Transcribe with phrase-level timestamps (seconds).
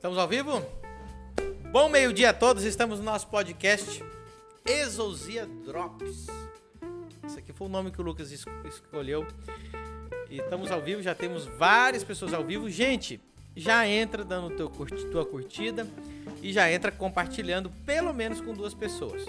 [0.00, 0.62] Estamos ao vivo?
[1.70, 4.02] Bom meio-dia a todos, estamos no nosso podcast
[4.64, 6.26] Exousia Drops.
[7.26, 9.26] Esse aqui foi o nome que o Lucas es- escolheu.
[10.30, 12.70] E estamos ao vivo, já temos várias pessoas ao vivo.
[12.70, 13.20] Gente,
[13.54, 15.86] já entra dando teu curti, tua curtida
[16.40, 19.26] e já entra compartilhando pelo menos com duas pessoas.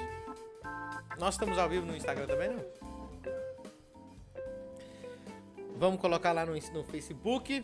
[1.19, 2.63] Nós estamos ao vivo no Instagram também, não?
[5.77, 7.61] Vamos colocar lá no, no Facebook.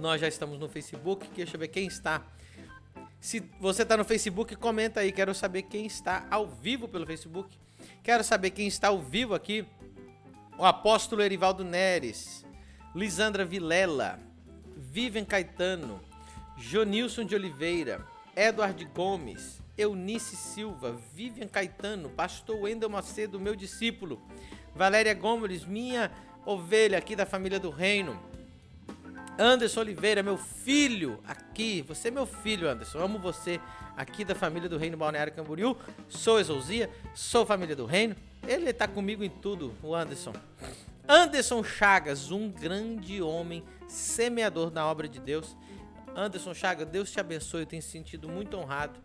[0.00, 1.28] Nós já estamos no Facebook.
[1.34, 2.22] Deixa eu ver quem está.
[3.20, 5.12] Se você está no Facebook, comenta aí.
[5.12, 7.56] Quero saber quem está ao vivo pelo Facebook.
[8.02, 9.64] Quero saber quem está ao vivo aqui.
[10.58, 12.44] O apóstolo Erivaldo Neres,
[12.94, 14.18] Lisandra Vilela,
[14.76, 16.00] Vivian Caetano,
[16.58, 18.06] Jonilson de Oliveira,
[18.36, 24.20] Eduardo Gomes, Eunice Silva, Vivian Caetano, Pastor Wendel Macedo, meu discípulo,
[24.74, 26.10] Valéria Gomes, minha
[26.44, 28.20] ovelha aqui da família do reino,
[29.38, 31.82] Anderson Oliveira, meu filho, aqui.
[31.88, 32.98] Você é meu filho, Anderson.
[32.98, 33.58] Amo você
[33.96, 35.76] aqui da família do Reino Balneário Camboriú.
[36.08, 38.14] Sou Exousia, sou família do Reino.
[38.46, 40.34] Ele tá comigo em tudo, o Anderson.
[41.08, 45.56] Anderson Chagas, um grande homem, semeador da obra de Deus.
[46.14, 47.62] Anderson Chagas, Deus te abençoe.
[47.62, 49.00] Eu tenho sentido muito honrado.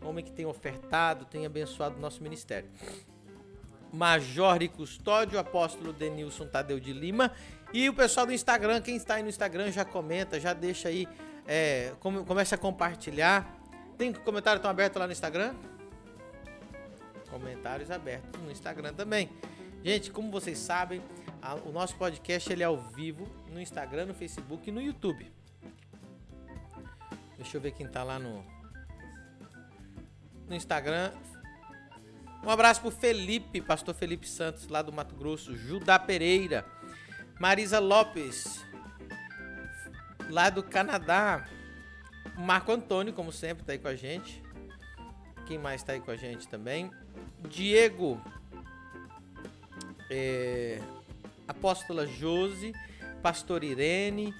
[0.00, 2.68] Homem que tem ofertado, tem abençoado o nosso ministério.
[3.92, 7.30] Major e Custódio, apóstolo Denilson Tadeu de Lima.
[7.72, 11.08] E o pessoal do Instagram, quem está aí no Instagram já comenta, já deixa aí,
[11.46, 13.58] é, come- começa a compartilhar.
[13.96, 15.54] Tem comentário tão aberto lá no Instagram?
[17.30, 19.30] Comentários abertos no Instagram também.
[19.82, 21.02] Gente, como vocês sabem,
[21.40, 25.32] a- o nosso podcast ele é ao vivo no Instagram, no Facebook e no YouTube.
[27.36, 28.44] Deixa eu ver quem tá lá no
[30.46, 31.12] no Instagram.
[32.44, 36.66] Um abraço pro Felipe, pastor Felipe Santos, lá do Mato Grosso, Judá Pereira,
[37.42, 38.64] Marisa Lopes,
[40.30, 41.44] lá do Canadá,
[42.38, 44.40] Marco Antônio, como sempre, tá aí com a gente.
[45.44, 46.88] Quem mais tá aí com a gente também?
[47.48, 48.22] Diego,
[50.08, 50.80] é,
[51.48, 52.72] Apóstola Josi,
[53.20, 54.32] Pastor Irene,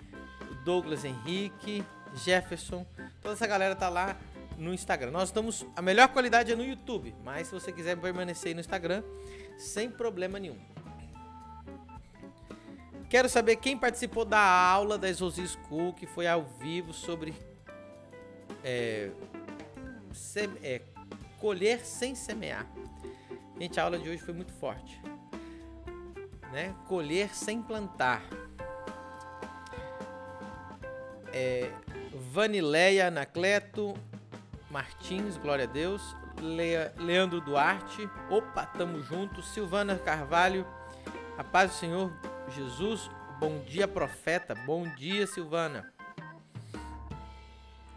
[0.64, 1.84] Douglas Henrique,
[2.14, 2.86] Jefferson,
[3.20, 4.16] toda essa galera tá lá
[4.56, 5.10] no Instagram.
[5.10, 5.66] Nós estamos.
[5.74, 9.02] A melhor qualidade é no YouTube, mas se você quiser permanecer aí no Instagram,
[9.58, 10.81] sem problema nenhum.
[13.12, 17.34] Quero saber quem participou da aula da Exousia School, que foi ao vivo sobre
[18.64, 19.10] é,
[20.62, 20.80] é,
[21.38, 22.66] colher sem semear.
[23.60, 24.98] Gente, a aula de hoje foi muito forte.
[26.50, 26.74] Né?
[26.88, 28.22] Colher sem plantar.
[31.34, 31.70] É,
[32.32, 33.92] Vanileia Anacleto
[34.70, 36.16] Martins, glória a Deus.
[36.40, 39.42] Lea- Leandro Duarte, opa, tamo junto.
[39.42, 40.66] Silvana Carvalho,
[41.36, 43.10] a paz do Senhor Jesus.
[43.38, 44.54] Bom dia, profeta.
[44.54, 45.92] Bom dia, Silvana.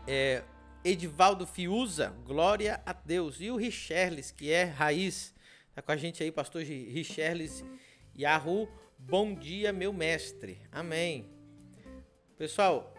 [0.08, 0.44] É,
[0.84, 3.42] Edivaldo Fiuza, glória a Deus.
[3.42, 5.34] E o Richerles, que é raiz,
[5.74, 7.66] tá com a gente aí, pastor Richerles
[8.18, 8.70] Yahu.
[8.98, 10.62] Bom dia, meu mestre.
[10.72, 11.30] Amém.
[12.38, 12.94] Pessoal,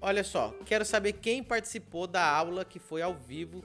[0.00, 3.64] olha só, quero saber quem participou da aula que foi ao vivo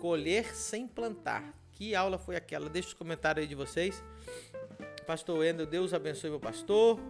[0.00, 1.54] Colher sem plantar.
[1.72, 2.68] Que aula foi aquela?
[2.68, 4.02] Deixa os comentários aí de vocês.
[5.08, 7.00] Pastor Wendel, Deus abençoe meu pastor.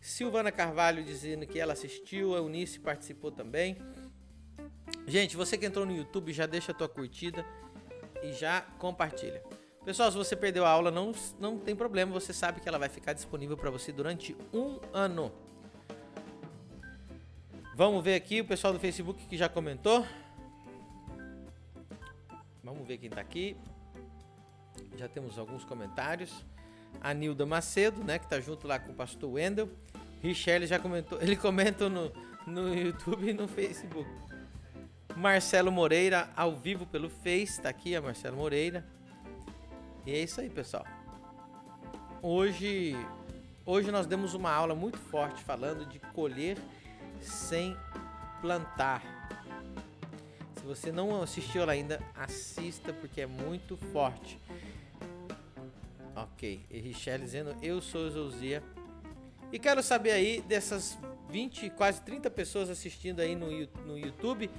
[0.00, 3.76] Silvana Carvalho dizendo que ela assistiu, a Eunice participou também.
[5.04, 7.44] Gente, você que entrou no YouTube, já deixa a tua curtida
[8.22, 9.42] e já compartilha.
[9.84, 12.88] Pessoal, se você perdeu a aula, não, não tem problema, você sabe que ela vai
[12.88, 15.32] ficar disponível para você durante um ano.
[17.74, 20.06] Vamos ver aqui o pessoal do Facebook que já comentou.
[22.62, 23.56] Vamos ver quem tá aqui.
[24.96, 26.48] Já temos alguns comentários.
[27.00, 29.68] A Nilda Macedo, né, que tá junto lá com o pastor Wendel.
[30.22, 32.12] Richelle já comentou, ele comenta no,
[32.46, 34.08] no YouTube e no Facebook.
[35.16, 38.86] Marcelo Moreira, ao vivo pelo Face, tá aqui a Marcelo Moreira.
[40.06, 40.86] E é isso aí, pessoal.
[42.22, 42.94] Hoje,
[43.66, 46.56] hoje nós demos uma aula muito forte falando de colher
[47.20, 47.76] sem
[48.40, 49.02] plantar.
[50.56, 54.38] Se você não assistiu ainda, assista porque é muito forte.
[56.14, 58.62] Ok, e Richelle dizendo eu sou Zousia.
[59.52, 60.98] E quero saber aí dessas
[61.30, 63.48] 20, quase 30 pessoas assistindo aí no,
[63.86, 64.50] no YouTube,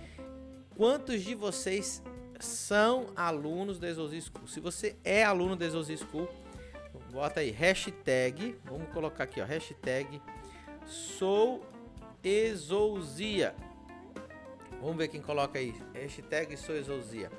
[0.75, 2.01] quantos de vocês
[2.39, 4.47] são alunos da Exousia School?
[4.47, 6.27] Se você é aluno da Exousia School,
[7.11, 10.21] bota aí hashtag, vamos colocar aqui ó, hashtag
[10.85, 11.63] sou
[12.23, 13.55] Exousia.
[14.79, 15.75] Vamos ver quem coloca aí.
[15.93, 17.31] Hashtag sou Exousia.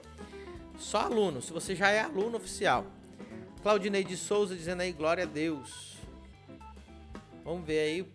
[0.79, 2.87] Só aluno, se você já é aluno oficial.
[3.63, 5.97] Claudinei de Souza dizendo aí, glória a Deus.
[7.45, 8.13] Vamos ver aí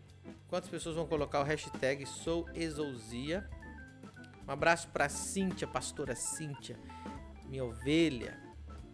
[0.50, 3.50] quantas pessoas vão colocar o hashtag sou Exousia.
[4.46, 6.78] Um abraço para Cíntia, pastora Cíntia,
[7.46, 8.38] minha ovelha,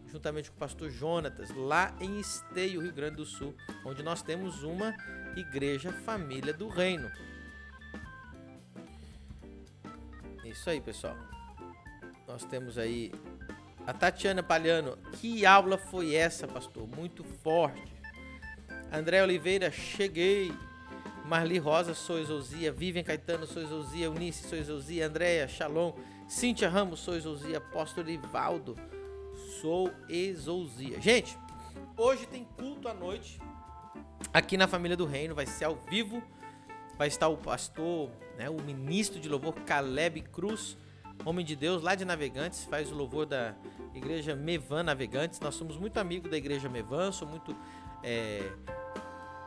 [0.05, 4.61] juntamente com o pastor Jonatas, lá em Esteio, Rio Grande do Sul, onde nós temos
[4.61, 4.95] uma
[5.35, 7.11] igreja família do reino.
[10.45, 11.17] Isso aí, pessoal.
[12.27, 13.11] Nós temos aí
[13.85, 14.97] a Tatiana Palhano.
[15.13, 16.88] Que aula foi essa, pastor?
[16.88, 17.94] Muito forte.
[18.91, 20.53] André Oliveira, cheguei.
[21.25, 22.71] Marli Rosa, sou Exousia.
[22.71, 24.06] Vivian Caetano, sou Exousia.
[24.06, 25.07] Eunice, sou Exousia.
[25.07, 25.94] Andréia, Shalom.
[26.27, 27.57] Cíntia Ramos, sou Exousia.
[27.57, 28.75] Apóstolo Ivaldo,
[29.62, 31.00] sou Exousia.
[31.01, 31.38] Gente,
[31.97, 33.39] hoje tem culto à noite
[34.33, 35.36] aqui na Família do Reino.
[35.36, 36.21] Vai ser ao vivo.
[36.97, 40.77] Vai estar o pastor, né, o ministro de louvor Caleb Cruz,
[41.25, 42.63] homem de Deus lá de Navegantes.
[42.65, 43.56] Faz o louvor da
[43.94, 45.39] igreja Mevan Navegantes.
[45.39, 47.12] Nós somos muito amigos da igreja Mevan.
[47.12, 47.56] Sou muito.
[48.04, 48.51] É,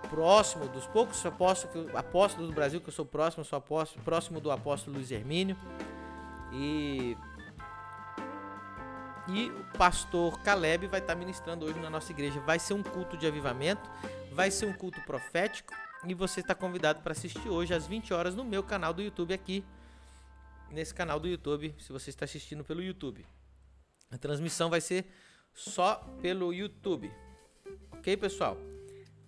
[0.09, 4.51] próximo dos poucos apóstolos, apóstolos do Brasil que eu sou próximo, sou apóstolo, próximo do
[4.51, 5.57] apóstolo Luiz Hermínio.
[6.53, 7.17] E
[9.29, 12.39] e o pastor Caleb vai estar ministrando hoje na nossa igreja.
[12.41, 13.91] Vai ser um culto de avivamento,
[14.33, 15.75] vai ser um culto profético
[16.07, 19.35] e você está convidado para assistir hoje às 20 horas no meu canal do YouTube
[19.35, 19.65] aqui,
[20.71, 23.27] nesse canal do YouTube, se você está assistindo pelo YouTube.
[24.11, 25.07] A transmissão vai ser
[25.53, 27.11] só pelo YouTube.
[27.93, 28.57] OK, pessoal?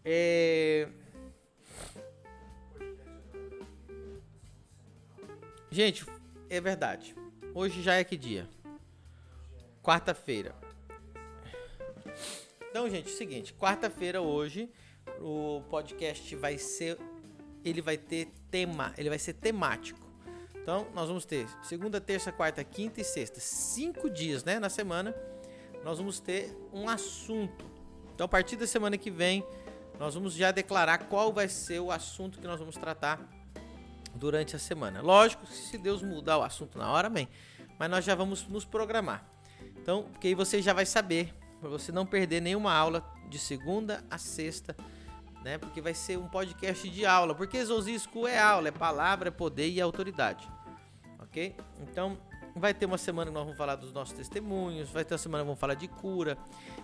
[0.04, 0.88] É...
[5.70, 6.04] Gente,
[6.48, 7.14] é verdade.
[7.54, 8.48] Hoje já é que dia?
[9.82, 10.54] Quarta-feira.
[12.70, 14.70] Então, gente, é o seguinte, quarta-feira hoje
[15.20, 16.98] o podcast vai ser
[17.64, 20.07] ele vai ter tema, ele vai ser temático.
[20.62, 25.14] Então, nós vamos ter segunda, terça, quarta, quinta e sexta, cinco dias, né, na semana.
[25.84, 27.64] Nós vamos ter um assunto.
[28.14, 29.44] Então, a partir da semana que vem,
[29.98, 33.20] nós vamos já declarar qual vai ser o assunto que nós vamos tratar
[34.14, 35.00] durante a semana.
[35.00, 37.28] Lógico, se Deus mudar o assunto na hora, amém.
[37.78, 39.24] Mas nós já vamos nos programar.
[39.80, 44.04] Então, porque aí você já vai saber, para você não perder nenhuma aula de segunda
[44.10, 44.76] a sexta,
[45.48, 45.56] né?
[45.56, 47.34] Porque vai ser um podcast de aula.
[47.34, 50.46] Porque Zozisco é aula, é palavra, é poder e autoridade.
[51.20, 51.56] Ok?
[51.80, 52.18] Então,
[52.54, 55.42] vai ter uma semana que nós vamos falar dos nossos testemunhos, vai ter uma semana
[55.42, 56.36] que vamos falar de cura.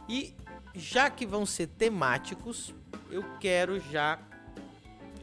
[0.09, 0.35] E
[0.75, 2.75] já que vão ser temáticos,
[3.11, 4.19] eu quero já.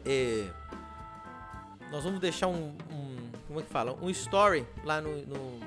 [0.06, 0.48] É,
[1.90, 3.98] nós vamos deixar um, um, Como é que fala?
[4.02, 5.60] Um story lá no, no,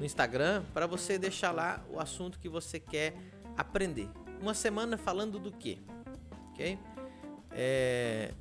[0.00, 3.14] no Instagram para você deixar lá o assunto que você quer
[3.56, 4.08] aprender.
[4.40, 5.80] Uma semana falando do que?
[6.58, 6.76] Ok?
[7.52, 8.32] É,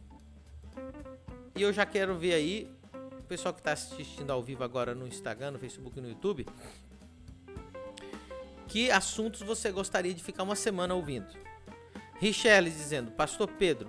[1.56, 2.68] e eu já quero ver aí,
[3.20, 6.48] o pessoal que está assistindo ao vivo agora no Instagram, no Facebook e no YouTube,
[8.68, 11.28] que assuntos você gostaria de ficar uma semana ouvindo.
[12.20, 13.88] Richelle dizendo, Pastor Pedro,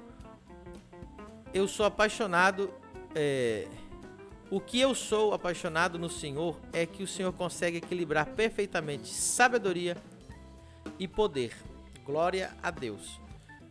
[1.54, 2.70] eu sou apaixonado.
[3.14, 3.66] É,
[4.50, 9.96] o que eu sou apaixonado no Senhor é que o Senhor consegue equilibrar perfeitamente sabedoria
[10.98, 11.56] e poder.
[12.04, 13.18] Glória a Deus.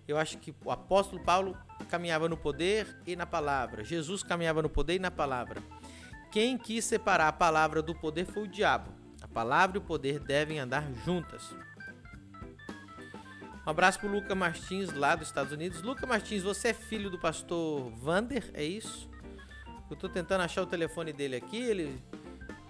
[0.07, 1.57] Eu acho que o apóstolo Paulo
[1.89, 3.83] caminhava no poder e na palavra.
[3.83, 5.61] Jesus caminhava no poder e na palavra.
[6.31, 8.91] Quem quis separar a palavra do poder foi o diabo.
[9.21, 11.53] A palavra e o poder devem andar juntas.
[13.65, 15.81] Um abraço pro Luca Martins, lá dos Estados Unidos.
[15.81, 19.09] Luca Martins, você é filho do pastor Vander, é isso?
[19.89, 22.01] Eu tô tentando achar o telefone dele aqui, ele.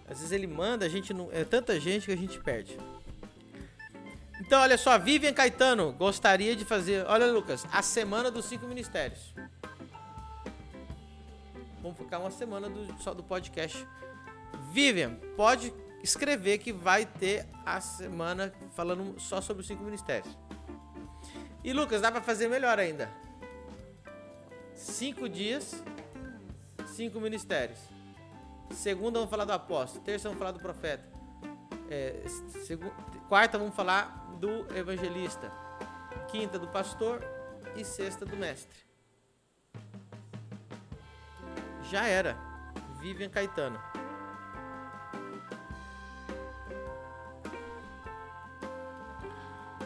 [0.10, 1.30] Às vezes ele manda, a gente não.
[1.32, 2.78] É tanta gente que a gente perde.
[4.40, 7.06] Então, olha só, Vivian Caetano gostaria de fazer.
[7.08, 9.34] Olha, Lucas, a semana dos cinco ministérios.
[11.82, 13.88] Vamos ficar uma semana do, só do podcast.
[14.72, 20.38] Vivian, pode escrever que vai ter a semana falando só sobre os cinco ministérios.
[21.64, 23.10] E Lucas, dá para fazer melhor ainda.
[24.74, 25.84] Cinco dias,
[26.88, 27.80] cinco ministérios.
[28.72, 30.04] Segunda vamos falar do apóstolo.
[30.04, 31.04] Terça vamos falar do profeta.
[31.90, 32.24] É,
[33.30, 35.52] quarta vamos falar do evangelista.
[36.32, 37.24] Quinta do pastor
[37.76, 38.78] e sexta do mestre.
[41.90, 42.38] Já era.
[43.00, 43.80] Vivian Caetano.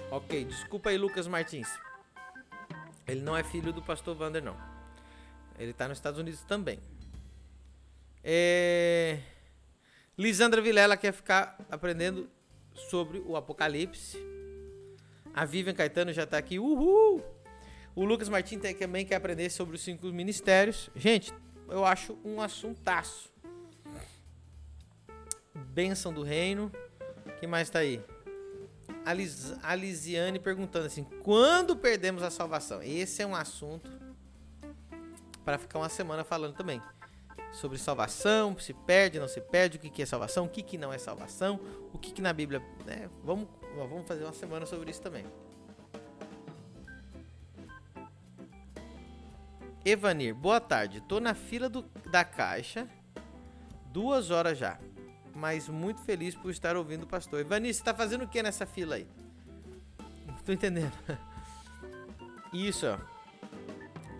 [0.09, 1.69] Ok, desculpa aí, Lucas Martins.
[3.07, 4.57] Ele não é filho do pastor Vander, não.
[5.57, 6.79] Ele tá nos Estados Unidos também.
[8.23, 9.19] É...
[10.17, 12.29] Lisandra Vilela quer ficar aprendendo
[12.73, 14.17] sobre o Apocalipse.
[15.33, 16.59] A Vivian Caetano já tá aqui.
[16.59, 17.23] Uhul!
[17.95, 20.89] O Lucas Martins também quer aprender sobre os cinco ministérios.
[20.95, 21.33] Gente,
[21.67, 23.31] eu acho um assuntaço.
[25.53, 26.71] Bênção do reino.
[27.39, 28.01] que mais tá aí?
[29.05, 32.81] a, Lis, a Lisiane perguntando assim: quando perdemos a salvação?
[32.81, 33.89] Esse é um assunto
[35.43, 36.81] para ficar uma semana falando também.
[37.51, 40.77] sobre salvação, se perde, não se perde, o que, que é salvação, o que, que
[40.77, 41.59] não é salvação,
[41.91, 42.61] o que, que na Bíblia.
[42.85, 43.09] Né?
[43.23, 45.25] Vamos, vamos fazer uma semana sobre isso também.
[49.83, 51.01] Evanir, boa tarde.
[51.01, 52.87] Tô na fila do, da caixa,
[53.85, 54.79] duas horas já,
[55.33, 57.39] mas muito feliz por estar ouvindo o pastor.
[57.39, 59.07] Evanir, você tá fazendo o que nessa fila aí?
[60.27, 60.93] Não tô entendendo.
[62.53, 62.99] Isso, ó.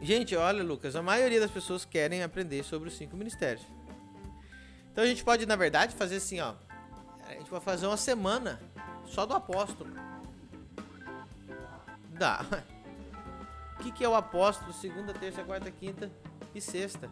[0.02, 3.64] Gente, olha, Lucas, a maioria das pessoas querem aprender sobre os cinco ministérios.
[4.92, 6.56] Então a gente pode, na verdade, fazer assim, ó.
[7.28, 8.60] A gente vai fazer uma semana
[9.12, 9.92] só do apóstolo.
[12.18, 12.46] Dá.
[13.80, 14.72] O que, que é o apóstolo?
[14.74, 16.12] Segunda, terça, quarta, quinta
[16.54, 17.10] e sexta.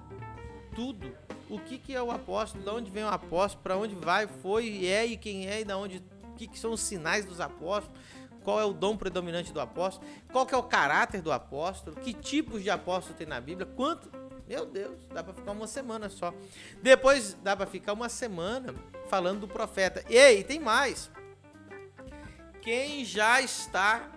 [0.75, 1.15] Tudo.
[1.49, 2.63] O que, que é o apóstolo?
[2.63, 3.63] De onde vem o apóstolo?
[3.63, 4.27] Para onde vai?
[4.27, 5.61] Foi, é e quem é?
[5.61, 5.97] E da onde?
[6.31, 7.99] O que, que são os sinais dos apóstolos?
[8.43, 10.07] Qual é o dom predominante do apóstolo?
[10.31, 11.95] Qual que é o caráter do apóstolo?
[11.97, 13.65] Que tipos de apóstolo tem na Bíblia?
[13.75, 14.09] Quanto?
[14.47, 16.33] Meu Deus, dá para ficar uma semana só.
[16.81, 18.73] Depois dá para ficar uma semana
[19.07, 20.03] falando do profeta.
[20.07, 21.11] Ei, tem mais.
[22.61, 24.11] Quem já está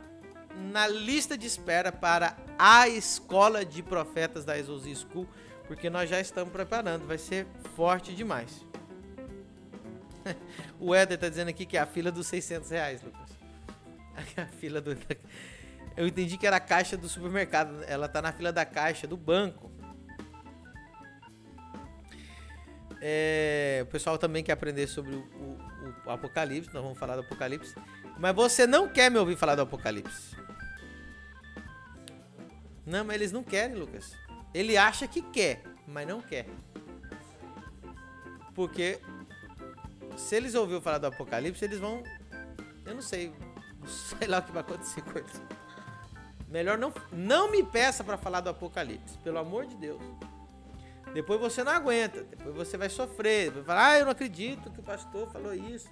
[0.55, 5.27] na lista de espera para a escola de profetas da Exousia School,
[5.67, 8.65] porque nós já estamos preparando, vai ser forte demais.
[10.79, 13.31] o Éder está dizendo aqui que é a fila dos 600 reais, Lucas.
[14.37, 14.97] A fila do.
[15.97, 17.83] Eu entendi que era a caixa do supermercado.
[17.87, 19.71] Ela tá na fila da caixa do banco.
[22.99, 25.59] É, o pessoal também quer aprender sobre o,
[26.11, 26.73] Apocalipse.
[26.73, 27.75] Nós vamos falar do Apocalipse.
[28.19, 30.37] Mas você não quer me ouvir falar do Apocalipse.
[32.85, 34.17] Não, mas eles não querem, Lucas.
[34.53, 36.47] Ele acha que quer, mas não quer.
[38.55, 39.01] Porque
[40.17, 42.03] se eles ouviram falar do Apocalipse, eles vão.
[42.85, 43.33] Eu não sei.
[44.19, 45.43] Sei lá o que vai acontecer com eles.
[46.49, 50.03] Melhor não, não me peça para falar do Apocalipse, pelo amor de Deus.
[51.15, 54.81] Depois você não aguenta, depois você vai sofrer, vai falar, ah, eu não acredito que
[54.81, 55.91] o pastor falou isso.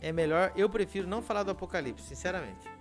[0.00, 2.78] É melhor, eu prefiro não falar do Apocalipse, sinceramente.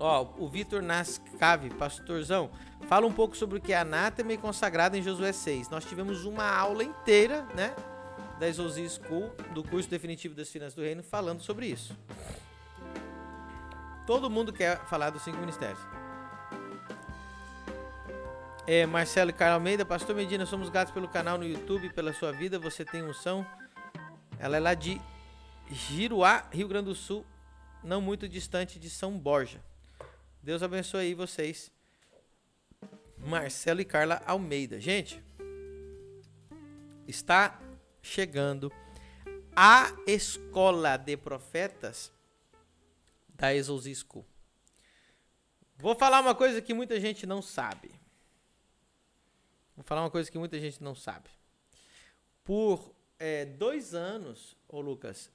[0.00, 2.50] Ó, o Vitor Nascave, pastorzão,
[2.86, 5.68] fala um pouco sobre o que é anátema e consagrado em Josué 6.
[5.68, 7.74] Nós tivemos uma aula inteira, né,
[8.38, 11.98] da Exousia School, do curso definitivo das finanças do reino, falando sobre isso.
[14.08, 15.78] Todo mundo quer falar dos cinco ministérios.
[18.66, 22.32] É, Marcelo e Carlos Almeida, Pastor Medina, somos gatos pelo canal no YouTube, pela sua
[22.32, 23.46] vida, você tem unção.
[24.38, 24.98] Ela é lá de
[25.70, 27.22] Giruá, Rio Grande do Sul,
[27.84, 29.60] não muito distante de São Borja.
[30.42, 31.70] Deus abençoe aí vocês.
[33.18, 34.80] Marcelo e Carla Almeida.
[34.80, 35.22] Gente,
[37.06, 37.60] está
[38.00, 38.72] chegando
[39.54, 42.10] a escola de profetas
[43.38, 44.26] da Exosisco.
[45.76, 47.90] Vou falar uma coisa que muita gente não sabe.
[49.76, 51.30] Vou falar uma coisa que muita gente não sabe.
[52.42, 55.30] Por é, dois anos, ô Lucas,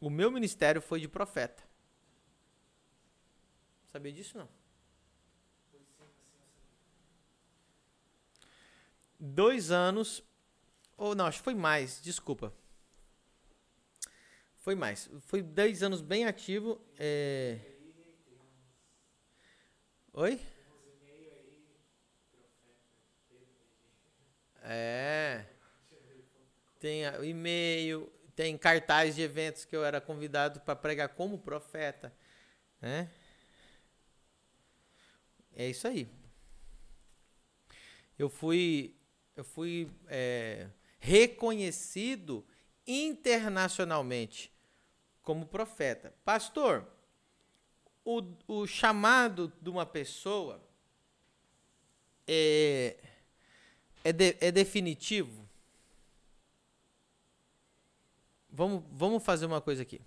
[0.00, 1.62] o meu ministério foi de profeta.
[3.92, 4.48] Sabia disso não?
[9.20, 10.22] Dois anos,
[10.96, 12.52] ou não, acho que foi mais, desculpa.
[14.64, 15.10] Foi mais.
[15.26, 16.80] Foi dois anos bem ativo.
[16.98, 17.58] É...
[20.14, 20.40] Oi?
[24.62, 25.44] É.
[26.80, 32.10] Tem e-mail, tem cartaz de eventos que eu era convidado para pregar como profeta,
[32.80, 33.10] né?
[35.54, 36.08] É isso aí.
[38.18, 38.96] Eu fui,
[39.36, 42.46] eu fui é, reconhecido
[42.86, 44.53] internacionalmente
[45.24, 46.14] como profeta.
[46.24, 46.86] Pastor,
[48.04, 50.62] o, o chamado de uma pessoa
[52.28, 52.96] é,
[54.04, 55.48] é, de, é definitivo?
[58.48, 60.00] Vamos, vamos fazer uma coisa aqui.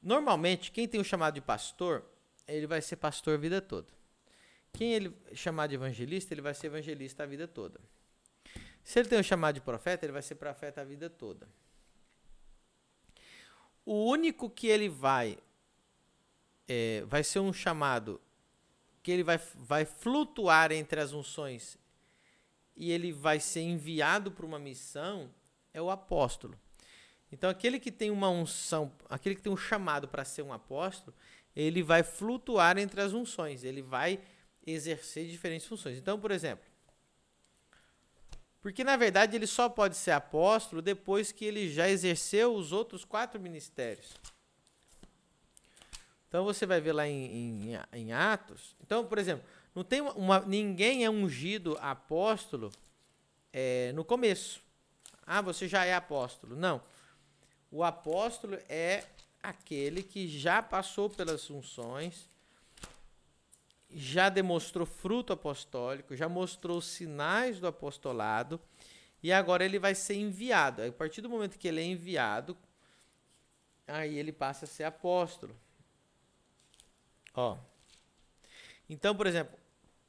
[0.00, 2.04] Normalmente, quem tem o chamado de pastor
[2.46, 3.88] ele vai ser pastor a vida toda.
[4.72, 7.80] Quem ele chamar de evangelista, ele vai ser evangelista a vida toda.
[8.82, 11.48] Se ele tem o chamado de profeta, ele vai ser profeta a vida toda.
[13.84, 15.38] O único que ele vai
[16.68, 18.20] é, vai ser um chamado
[19.02, 21.78] que ele vai, vai flutuar entre as unções
[22.74, 25.30] e ele vai ser enviado para uma missão
[25.72, 26.58] é o apóstolo.
[27.30, 31.14] Então aquele que tem uma unção, aquele que tem um chamado para ser um apóstolo,
[31.54, 34.20] ele vai flutuar entre as unções, ele vai
[34.66, 35.98] exercer diferentes funções.
[35.98, 36.64] Então, por exemplo,
[38.64, 43.04] porque na verdade ele só pode ser apóstolo depois que ele já exerceu os outros
[43.04, 44.14] quatro ministérios.
[46.26, 48.74] Então você vai ver lá em, em, em Atos.
[48.82, 49.44] Então, por exemplo,
[49.74, 52.72] não tem uma, ninguém é ungido apóstolo
[53.52, 54.62] é, no começo.
[55.26, 56.56] Ah, você já é apóstolo.
[56.56, 56.80] Não.
[57.70, 59.04] O apóstolo é
[59.42, 62.30] aquele que já passou pelas funções,
[63.94, 68.60] já demonstrou fruto apostólico, já mostrou sinais do apostolado
[69.22, 70.82] e agora ele vai ser enviado.
[70.82, 72.56] A partir do momento que ele é enviado,
[73.86, 75.56] aí ele passa a ser apóstolo.
[77.32, 77.56] Ó.
[78.90, 79.56] Então, por exemplo,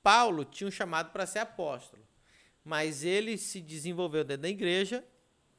[0.02, 2.04] Paulo tinha um chamado para ser apóstolo,
[2.64, 5.06] mas ele se desenvolveu dentro da igreja,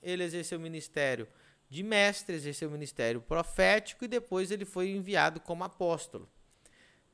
[0.02, 1.28] ele exerceu o ministério
[1.68, 6.28] de mestre, exerceu o ministério profético e depois ele foi enviado como apóstolo.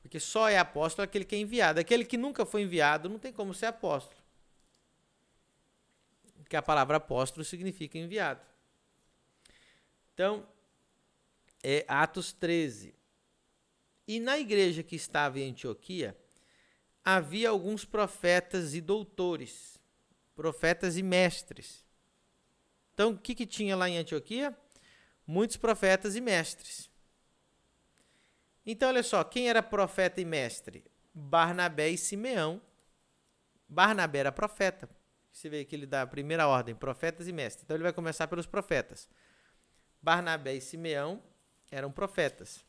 [0.03, 1.79] Porque só é apóstolo aquele que é enviado.
[1.79, 4.21] Aquele que nunca foi enviado não tem como ser apóstolo.
[6.39, 8.41] Porque a palavra apóstolo significa enviado.
[10.13, 10.45] Então,
[11.63, 12.93] é Atos 13.
[14.05, 16.15] E na igreja que estava em Antioquia,
[17.03, 19.79] havia alguns profetas e doutores,
[20.35, 21.85] profetas e mestres.
[22.93, 24.55] Então, o que, que tinha lá em Antioquia?
[25.25, 26.92] Muitos profetas e mestres.
[28.65, 30.83] Então, olha só, quem era profeta e mestre?
[31.13, 32.61] Barnabé e Simeão.
[33.67, 34.89] Barnabé era profeta.
[35.31, 37.63] Você vê que ele dá a primeira ordem, profetas e mestres.
[37.63, 39.09] Então, ele vai começar pelos profetas.
[40.01, 41.21] Barnabé e Simeão
[41.71, 42.63] eram profetas.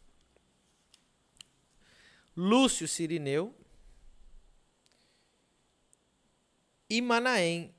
[2.37, 3.55] Lúcio Sirineu
[6.91, 7.75] e Manaém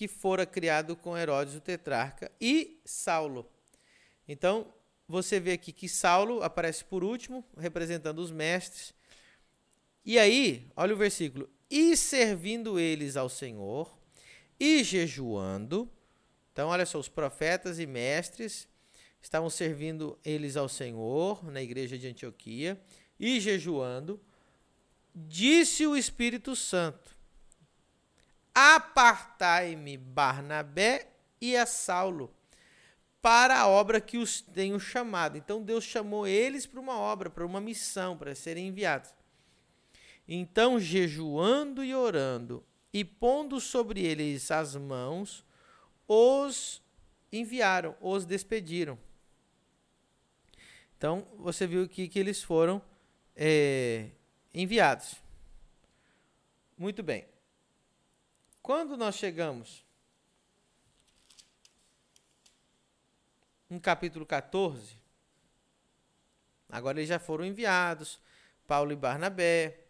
[0.00, 3.46] que fora criado com Herodes o tetrarca e Saulo.
[4.26, 4.72] Então,
[5.10, 8.94] você vê aqui que Saulo aparece por último, representando os mestres.
[10.04, 13.92] E aí, olha o versículo: e servindo eles ao Senhor
[14.58, 15.90] e jejuando.
[16.52, 18.68] Então, olha só, os profetas e mestres
[19.20, 22.80] estavam servindo eles ao Senhor na igreja de Antioquia
[23.18, 24.20] e jejuando.
[25.12, 27.16] Disse o Espírito Santo:
[28.54, 31.08] Apartai-me Barnabé
[31.40, 32.32] e a Saulo
[33.22, 35.36] para a obra que os tenho chamado.
[35.36, 39.14] Então Deus chamou eles para uma obra, para uma missão, para serem enviados.
[40.32, 45.44] Então, jejuando e orando e pondo sobre eles as mãos,
[46.06, 46.80] os
[47.32, 48.96] enviaram, os despediram.
[50.96, 52.80] Então, você viu aqui que eles foram
[53.34, 54.10] é,
[54.54, 55.16] enviados.
[56.78, 57.26] Muito bem.
[58.62, 59.84] Quando nós chegamos
[63.70, 64.98] no capítulo 14,
[66.68, 68.20] agora eles já foram enviados,
[68.66, 69.86] Paulo e Barnabé.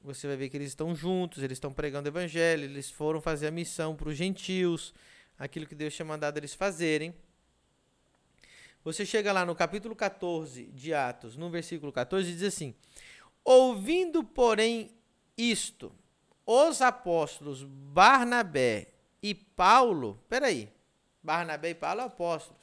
[0.00, 3.48] Você vai ver que eles estão juntos, eles estão pregando o evangelho, eles foram fazer
[3.48, 4.94] a missão para os gentios,
[5.36, 7.12] aquilo que Deus tinha mandado eles fazerem.
[8.84, 12.74] Você chega lá no capítulo 14 de Atos, no versículo 14, diz assim:
[13.44, 14.90] Ouvindo, porém,
[15.36, 15.92] isto,
[16.46, 18.88] os apóstolos Barnabé
[19.20, 20.68] e Paulo, peraí,
[21.22, 22.61] Barnabé e Paulo apóstolos.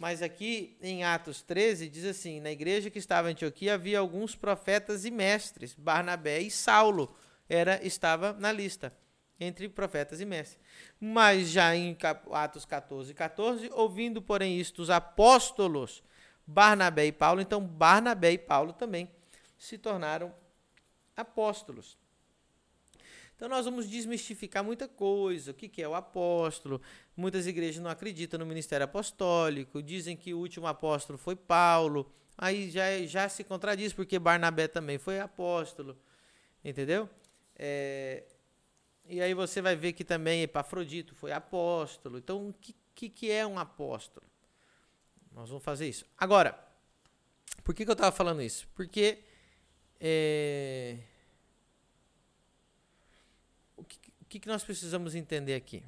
[0.00, 4.34] Mas aqui em Atos 13 diz assim: na igreja que estava em Antioquia havia alguns
[4.34, 7.14] profetas e mestres, Barnabé e Saulo
[7.46, 8.96] era estava na lista
[9.38, 10.58] entre profetas e mestres.
[10.98, 11.94] Mas já em
[12.32, 16.02] Atos 14, 14, ouvindo, porém, isto, os apóstolos
[16.46, 19.06] Barnabé e Paulo, então Barnabé e Paulo também
[19.58, 20.34] se tornaram
[21.14, 21.98] apóstolos.
[23.40, 25.52] Então nós vamos desmistificar muita coisa.
[25.52, 26.78] O que, que é o apóstolo?
[27.16, 32.12] Muitas igrejas não acreditam no ministério apostólico, dizem que o último apóstolo foi Paulo.
[32.36, 35.96] Aí já, já se contradiz, porque Barnabé também foi apóstolo.
[36.62, 37.08] Entendeu?
[37.56, 38.24] É,
[39.08, 42.18] e aí você vai ver que também Epafrodito foi apóstolo.
[42.18, 44.26] Então, o que, que, que é um apóstolo?
[45.32, 46.04] Nós vamos fazer isso.
[46.18, 46.62] Agora,
[47.64, 48.68] por que, que eu estava falando isso?
[48.74, 49.20] Porque
[49.98, 50.98] é,
[54.30, 55.82] que, que nós precisamos entender aqui?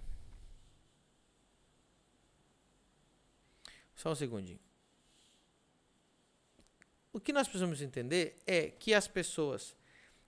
[3.95, 4.59] Só um segundinho.
[7.13, 9.77] O que nós precisamos entender é que as pessoas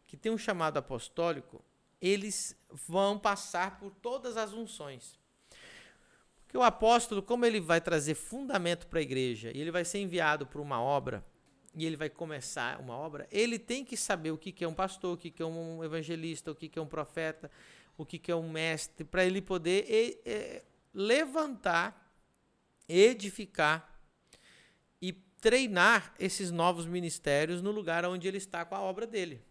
[0.07, 1.65] que têm um chamado apostólico,
[2.01, 5.19] eles vão passar por todas as unções.
[6.45, 9.99] Porque o apóstolo, como ele vai trazer fundamento para a igreja e ele vai ser
[9.99, 11.25] enviado para uma obra,
[11.77, 15.15] e ele vai começar uma obra, ele tem que saber o que é um pastor,
[15.15, 17.51] o que é um evangelista, o que é um profeta,
[17.97, 22.13] o que, que é um mestre, para ele poder e, e, levantar,
[22.89, 24.01] edificar
[25.01, 29.43] e treinar esses novos ministérios no lugar onde ele está com a obra dele.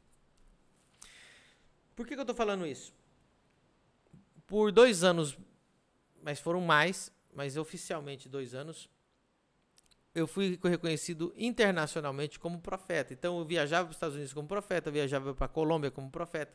[1.95, 2.93] Por que, que eu estou falando isso?
[4.47, 5.38] Por dois anos,
[6.21, 8.89] mas foram mais, mas oficialmente dois anos,
[10.15, 13.13] eu fui reconhecido internacionalmente como profeta.
[13.13, 16.53] Então eu viajava para os Estados Unidos como profeta, viajava para a Colômbia como profeta,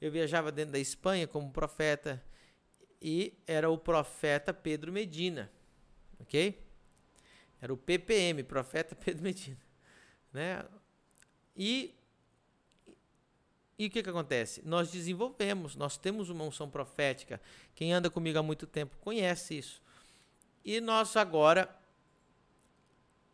[0.00, 2.22] eu viajava dentro da Espanha como profeta
[3.00, 5.50] e era o profeta Pedro Medina,
[6.20, 6.62] ok?
[7.60, 9.60] Era o PPM, profeta Pedro Medina,
[10.32, 10.64] né?
[11.56, 11.94] E
[13.76, 14.62] e o que, que acontece?
[14.64, 17.40] Nós desenvolvemos, nós temos uma unção profética.
[17.74, 19.82] Quem anda comigo há muito tempo conhece isso.
[20.64, 21.68] E nós agora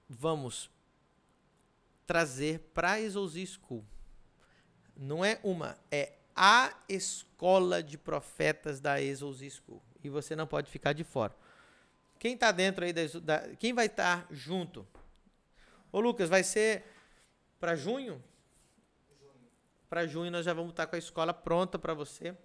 [0.08, 0.70] vamos
[2.06, 2.98] trazer para a
[3.46, 3.84] School.
[4.96, 9.82] Não é uma, é a escola de profetas da Exousia School.
[10.02, 11.34] E você não pode ficar de fora.
[12.18, 14.86] Quem está dentro aí da, da, quem vai estar tá junto?
[15.92, 16.84] Ô Lucas, vai ser
[17.58, 18.22] para junho?
[19.90, 22.36] para junho nós já vamos estar com a escola pronta para você.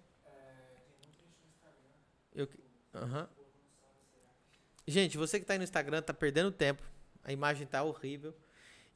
[2.34, 2.48] Eu,
[2.92, 3.26] uhum.
[4.84, 6.82] Gente, você que está aí no Instagram está perdendo tempo.
[7.22, 8.36] A imagem está horrível.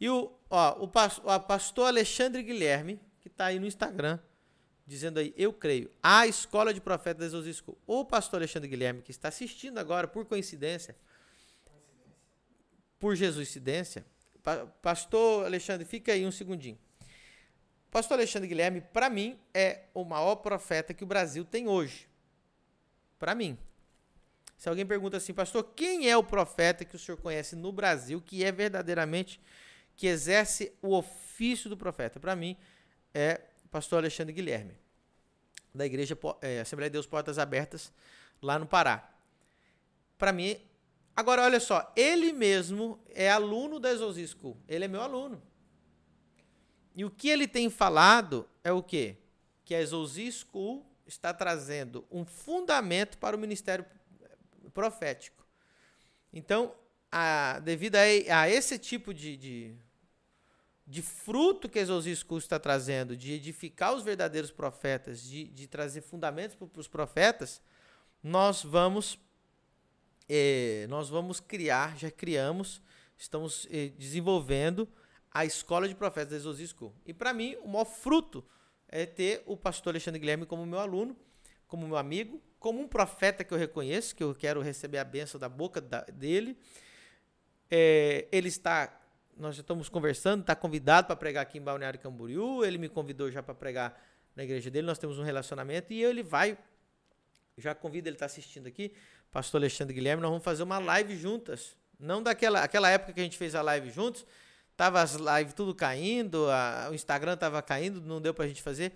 [0.01, 4.19] E o, ó, o, o pastor Alexandre Guilherme, que está aí no Instagram,
[4.91, 7.79] dizendo aí, eu creio, a escola de profetas Jesus School.
[7.87, 10.97] O pastor Alexandre Guilherme, que está assistindo agora, por coincidência,
[12.99, 14.05] por Jesuscidência,
[14.83, 16.77] pastor Alexandre, fica aí um segundinho.
[17.89, 22.09] Pastor Alexandre Guilherme, para mim, é o maior profeta que o Brasil tem hoje.
[23.17, 23.57] Para mim.
[24.57, 28.21] Se alguém pergunta assim, pastor, quem é o profeta que o senhor conhece no Brasil
[28.21, 29.41] que é verdadeiramente,
[29.95, 32.19] que exerce o ofício do profeta?
[32.19, 32.57] Para mim,
[33.15, 34.80] é pastor Alexandre Guilherme,
[35.75, 37.93] da Igreja é, Assembleia de Deus Portas Abertas,
[38.43, 39.13] lá no Pará.
[40.19, 40.57] Para mim,
[41.15, 44.57] agora olha só, ele mesmo é aluno da Exosis School.
[44.69, 45.43] Ele é meu aluno.
[46.95, 49.17] E o que ele tem falado é o quê?
[49.65, 53.85] Que a Exousia School está trazendo um fundamento para o ministério
[54.75, 55.45] profético.
[56.33, 56.75] Então,
[57.11, 58.01] a, devido a,
[58.41, 59.75] a esse tipo de, de,
[60.91, 66.57] de, fruto que School está trazendo, de edificar os verdadeiros profetas, de, de trazer fundamentos
[66.57, 67.63] para os profetas,
[68.23, 69.19] nós vamos,
[70.29, 72.83] eh, nós vamos criar, já criamos,
[73.17, 74.89] estamos eh, desenvolvendo
[75.31, 76.95] a escola de profetas da Exosia School.
[77.07, 78.45] E para mim, o maior fruto
[78.89, 81.17] é ter o pastor Alexandre Guilherme como meu aluno,
[81.69, 85.41] como meu amigo, como um profeta que eu reconheço, que eu quero receber a benção
[85.41, 86.59] da boca da, dele.
[87.71, 89.00] É, ele está,
[89.41, 93.31] nós já estamos conversando, está convidado para pregar aqui em Balneário Camboriú, ele me convidou
[93.31, 94.01] já para pregar
[94.37, 96.57] na igreja dele, nós temos um relacionamento e ele vai,
[97.57, 98.93] já convido, ele está assistindo aqui,
[99.31, 101.77] pastor Alexandre Guilherme, nós vamos fazer uma live juntas.
[101.99, 104.25] Não daquela aquela época que a gente fez a live juntos,
[104.81, 108.95] Tava as lives tudo caindo, a, o Instagram tava caindo, não deu pra gente fazer.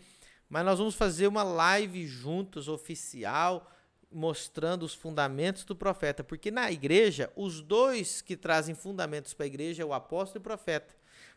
[0.49, 3.71] Mas nós vamos fazer uma live juntos, oficial,
[4.15, 6.23] mostrando os fundamentos do profeta.
[6.23, 10.41] Porque na igreja, os dois que trazem fundamentos para a igreja é o apóstolo e
[10.41, 10.95] o profeta.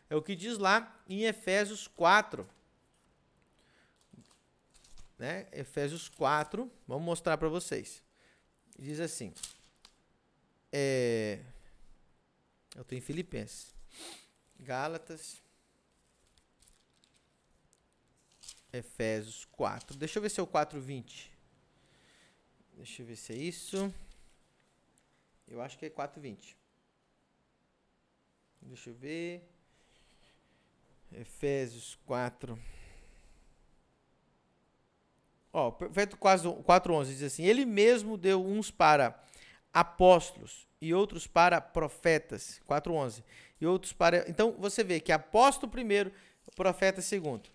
[0.08, 2.48] É o que diz lá em Efésios 4.
[5.18, 5.48] Né?
[5.50, 8.00] Efésios 4, vamos mostrar para vocês.
[8.78, 9.34] Diz assim.
[10.72, 11.40] É,
[12.76, 13.74] eu estou em Filipenses.
[14.60, 15.42] Gálatas.
[18.72, 19.96] Efésios 4.
[19.96, 21.37] Deixa eu ver se é o 4:20.
[22.78, 23.92] Deixa eu ver se é isso.
[25.48, 26.56] Eu acho que é 4:20.
[28.62, 29.42] Deixa eu ver.
[31.10, 32.56] Efésios 4.
[35.52, 39.20] Ó, perfeito 4:11 diz assim: Ele mesmo deu uns para
[39.72, 42.60] apóstolos e outros para profetas.
[42.64, 43.24] 4:11
[43.60, 44.24] e outros para.
[44.30, 46.12] Então você vê que apóstolo primeiro,
[46.54, 47.50] profeta segundo.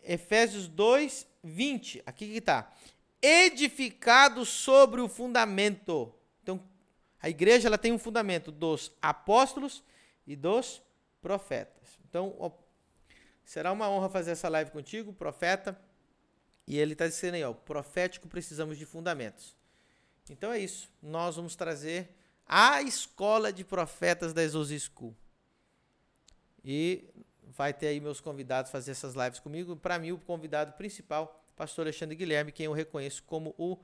[0.00, 2.04] Efésios 2, 20.
[2.06, 2.72] Aqui que está.
[3.22, 6.12] Edificado sobre o fundamento.
[6.42, 6.62] Então,
[7.20, 9.82] a igreja ela tem um fundamento dos apóstolos
[10.26, 10.82] e dos
[11.20, 11.98] profetas.
[12.08, 12.50] Então, ó,
[13.44, 15.78] será uma honra fazer essa live contigo, profeta.
[16.66, 19.56] E ele está dizendo aí, ó, profético precisamos de fundamentos.
[20.30, 20.88] Então é isso.
[21.02, 22.14] Nós vamos trazer
[22.46, 25.16] a escola de profetas da Exos School.
[26.64, 27.08] E
[27.42, 29.76] vai ter aí meus convidados fazer essas lives comigo.
[29.76, 33.76] Para mim, o convidado principal, pastor Alexandre Guilherme, quem eu reconheço como o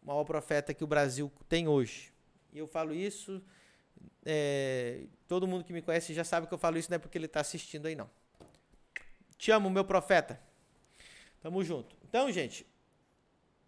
[0.00, 2.12] maior profeta que o Brasil tem hoje.
[2.52, 3.42] E eu falo isso,
[4.24, 7.18] é, todo mundo que me conhece já sabe que eu falo isso, não é porque
[7.18, 8.08] ele está assistindo aí, não.
[9.36, 10.40] Te amo, meu profeta.
[11.40, 11.96] Tamo junto.
[12.08, 12.64] Então, gente,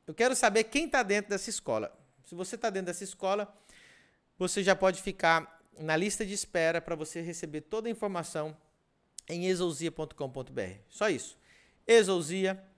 [0.07, 1.93] eu quero saber quem está dentro dessa escola.
[2.25, 3.53] Se você está dentro dessa escola,
[4.39, 8.57] você já pode ficar na lista de espera para você receber toda a informação
[9.29, 10.79] em exousia.com.br.
[10.89, 11.37] Só isso.
[11.85, 12.74] exousia.com.br.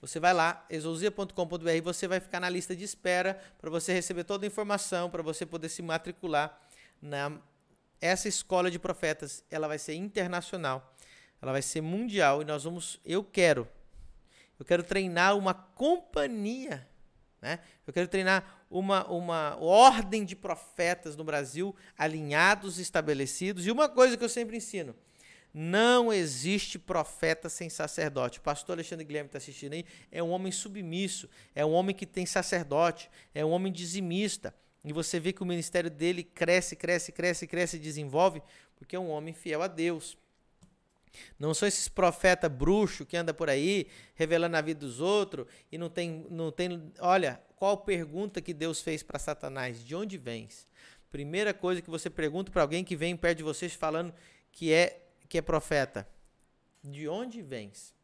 [0.00, 4.46] Você vai lá, exousia.com.br, você vai ficar na lista de espera para você receber toda
[4.46, 6.58] a informação, para você poder se matricular
[7.02, 7.38] na
[8.00, 9.44] essa escola de profetas.
[9.50, 10.94] Ela vai ser internacional,
[11.42, 13.68] ela vai ser mundial e nós vamos, eu quero,
[14.58, 16.88] eu quero treinar uma companhia,
[17.40, 17.58] né?
[17.86, 23.66] Eu quero treinar uma, uma ordem de profetas no Brasil alinhados, estabelecidos.
[23.66, 24.94] E uma coisa que eu sempre ensino,
[25.52, 28.38] não existe profeta sem sacerdote.
[28.38, 29.84] O pastor Alexandre Guilherme está assistindo aí.
[30.12, 34.54] É um homem submisso, é um homem que tem sacerdote, é um homem dizimista.
[34.84, 38.42] E você vê que o ministério dele cresce, cresce, cresce, cresce e desenvolve,
[38.76, 40.16] porque é um homem fiel a Deus.
[41.38, 45.78] Não são esses profeta bruxo que anda por aí revelando a vida dos outros e
[45.78, 46.92] não tem, não tem.
[47.00, 49.84] Olha, qual pergunta que Deus fez para Satanás?
[49.84, 50.68] De onde vens?
[51.10, 54.14] Primeira coisa que você pergunta para alguém que vem perto de vocês falando
[54.52, 56.08] que é que é profeta.
[56.82, 57.94] De onde vens?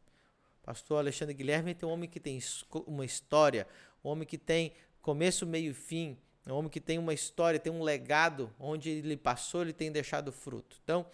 [0.63, 2.39] Pastor Alexandre Guilherme tem um homem que tem
[2.85, 3.67] uma história,
[4.03, 7.71] um homem que tem começo, meio e fim, um homem que tem uma história, tem
[7.71, 10.77] um legado, onde ele passou, ele tem deixado fruto.
[10.83, 11.05] Então,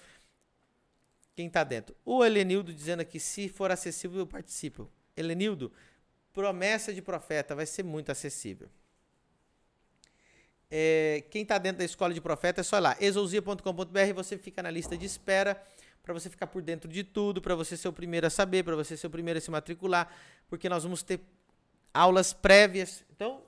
[1.35, 1.95] quem está dentro?
[2.05, 4.89] O Helenildo dizendo aqui, se for acessível, eu participo.
[5.17, 5.71] Helenildo,
[6.31, 8.69] promessa de profeta, vai ser muito acessível.
[10.69, 14.71] É, quem está dentro da escola de profeta é só lá, exousia.com.br, você fica na
[14.71, 15.61] lista de espera
[16.01, 18.75] para você ficar por dentro de tudo, para você ser o primeiro a saber, para
[18.75, 20.11] você ser o primeiro a se matricular,
[20.47, 21.21] porque nós vamos ter
[21.93, 23.05] aulas prévias.
[23.11, 23.43] Então,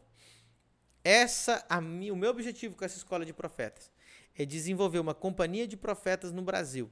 [1.03, 3.91] essa a o meu objetivo com essa escola de profetas
[4.35, 6.91] é desenvolver uma companhia de profetas no Brasil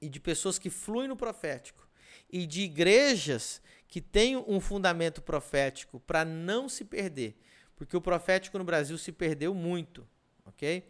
[0.00, 1.88] e de pessoas que fluem no profético
[2.30, 7.36] e de igrejas que têm um fundamento profético para não se perder,
[7.74, 10.06] porque o profético no Brasil se perdeu muito,
[10.44, 10.84] ok?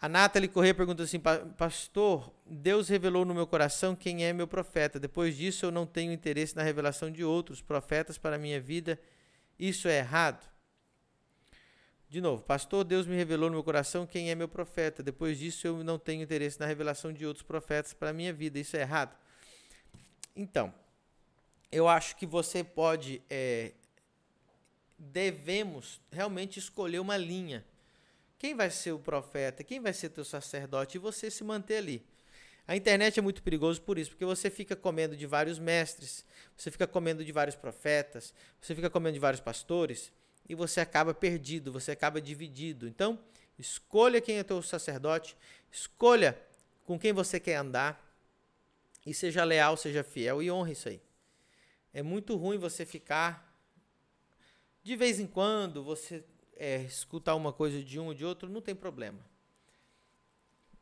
[0.00, 1.20] A Nathalie Corrêa pergunta assim:
[1.56, 5.00] Pastor, Deus revelou no meu coração quem é meu profeta.
[5.00, 9.00] Depois disso, eu não tenho interesse na revelação de outros profetas para a minha vida.
[9.58, 10.48] Isso é errado?
[12.08, 15.02] De novo, Pastor, Deus me revelou no meu coração quem é meu profeta.
[15.02, 18.58] Depois disso, eu não tenho interesse na revelação de outros profetas para a minha vida.
[18.58, 19.14] Isso é errado?
[20.34, 20.72] Então,
[21.70, 23.20] eu acho que você pode.
[23.28, 23.72] É,
[24.98, 27.64] devemos realmente escolher uma linha
[28.38, 29.64] quem vai ser o profeta?
[29.64, 30.96] Quem vai ser teu sacerdote?
[30.96, 32.06] E você se manter ali.
[32.68, 36.24] A internet é muito perigoso por isso, porque você fica comendo de vários mestres,
[36.56, 40.12] você fica comendo de vários profetas, você fica comendo de vários pastores
[40.48, 42.88] e você acaba perdido, você acaba dividido.
[42.88, 43.18] Então,
[43.58, 45.36] escolha quem é teu sacerdote,
[45.70, 46.40] escolha
[46.86, 48.02] com quem você quer andar
[49.04, 51.00] e seja leal, seja fiel e honre isso aí.
[51.92, 53.46] É muito ruim você ficar
[54.82, 56.24] de vez em quando, você
[56.56, 59.18] é, escutar uma coisa de um ou de outro, não tem problema.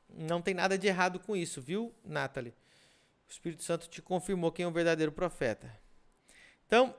[0.09, 2.55] Não tem nada de errado com isso, viu, Nathalie?
[3.29, 5.77] O Espírito Santo te confirmou quem é o verdadeiro profeta.
[6.67, 6.95] Então,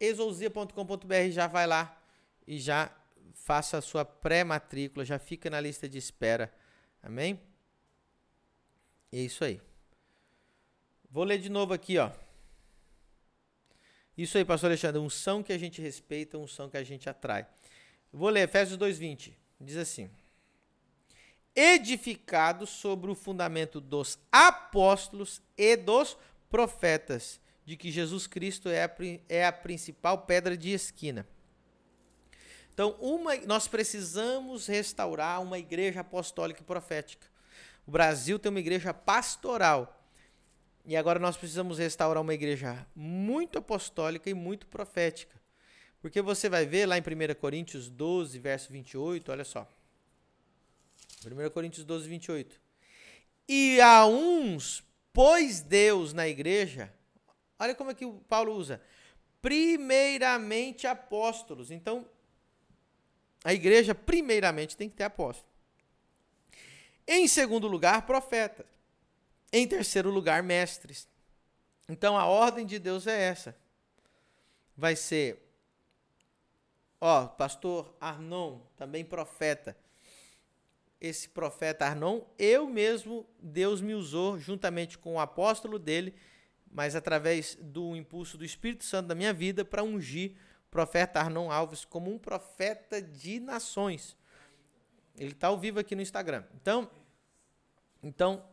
[0.00, 2.02] exousia.com.br já vai lá
[2.46, 2.90] e já
[3.34, 6.52] faça a sua pré-matrícula, já fica na lista de espera.
[7.02, 7.40] Amém?
[9.12, 9.60] É isso aí.
[11.10, 12.10] Vou ler de novo aqui, ó.
[14.16, 17.46] Isso aí, pastor Alexandre, unção que a gente respeita, unção que a gente atrai.
[18.12, 19.32] Vou ler Efésios 2:20.
[19.60, 20.10] Diz assim:
[21.54, 26.16] Edificado sobre o fundamento dos apóstolos e dos
[26.48, 28.90] profetas, de que Jesus Cristo é a,
[29.28, 31.26] é a principal pedra de esquina.
[32.72, 37.26] Então, uma, nós precisamos restaurar uma igreja apostólica e profética.
[37.86, 39.96] O Brasil tem uma igreja pastoral.
[40.86, 45.38] E agora nós precisamos restaurar uma igreja muito apostólica e muito profética.
[46.00, 49.68] Porque você vai ver lá em 1 Coríntios 12, verso 28, olha só.
[51.26, 52.60] 1 Coríntios 12, 28.
[53.46, 56.92] E a uns pôs Deus na igreja.
[57.60, 58.82] Olha como é que o Paulo usa.
[59.40, 61.70] Primeiramente apóstolos.
[61.70, 62.04] Então,
[63.44, 65.48] a igreja, primeiramente, tem que ter apóstolos.
[67.06, 68.66] Em segundo lugar, profetas.
[69.52, 71.08] Em terceiro lugar, mestres.
[71.88, 73.56] Então, a ordem de Deus é essa.
[74.76, 75.50] Vai ser
[77.00, 79.74] Ó, pastor Arnon, também profeta.
[81.00, 86.14] Esse profeta Arnon, eu mesmo, Deus me usou juntamente com o apóstolo dele,
[86.70, 90.32] mas através do impulso do Espírito Santo da minha vida, para ungir
[90.66, 94.16] o profeta Arnon Alves como um profeta de nações.
[95.18, 96.44] Ele está ao vivo aqui no Instagram.
[96.54, 96.88] Então,
[98.02, 98.44] então,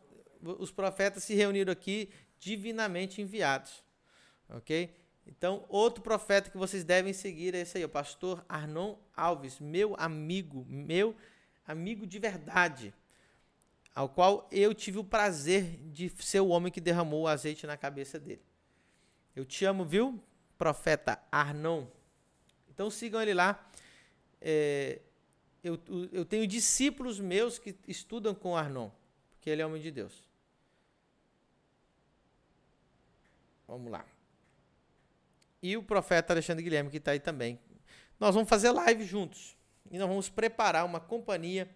[0.41, 3.83] os profetas se reuniram aqui divinamente enviados.
[4.49, 4.93] Ok?
[5.25, 9.95] Então, outro profeta que vocês devem seguir é esse aí, o pastor Arnon Alves, meu
[9.97, 11.15] amigo, meu
[11.65, 12.93] amigo de verdade,
[13.97, 17.75] ao qual eu tive o prazer de ser o homem que derramou o azeite na
[17.75, 18.43] cabeça dele.
[19.35, 20.23] Eu te amo, viu?
[20.55, 21.87] Profeta Arnon.
[22.69, 23.67] Então sigam ele lá.
[24.39, 25.01] É,
[25.63, 25.81] eu,
[26.11, 28.91] eu tenho discípulos meus que estudam com Arnon,
[29.31, 30.29] porque ele é homem de Deus.
[33.67, 34.05] Vamos lá.
[35.59, 37.59] E o profeta Alexandre Guilherme, que está aí também.
[38.19, 39.57] Nós vamos fazer live juntos.
[39.89, 41.67] E nós vamos preparar uma companhia